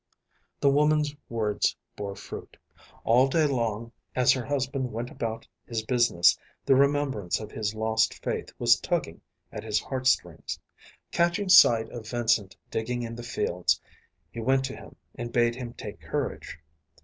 The 0.59 0.71
woman's 0.71 1.15
words 1.29 1.77
bore 1.95 2.15
fruit. 2.15 2.57
All 3.03 3.27
day 3.27 3.45
long, 3.45 3.91
as 4.15 4.31
her 4.31 4.43
husband 4.43 4.91
went 4.91 5.11
about 5.11 5.47
his 5.63 5.85
business, 5.85 6.35
the 6.65 6.73
remembrance 6.73 7.39
of 7.39 7.51
his 7.51 7.75
lost 7.75 8.15
Faith 8.23 8.51
was 8.57 8.79
tugging 8.79 9.21
at 9.51 9.63
his 9.63 9.79
heartstrings. 9.79 10.59
Catching 11.11 11.49
sight 11.49 11.87
of 11.91 12.07
Vincent 12.09 12.57
digging 12.71 13.03
in 13.03 13.13
the 13.15 13.21
fields, 13.21 13.79
he 14.31 14.39
went 14.39 14.63
to 14.65 14.75
him 14.75 14.95
and 15.13 15.31
bade 15.31 15.53
him 15.53 15.73
take 15.73 16.01
courage. 16.01 16.57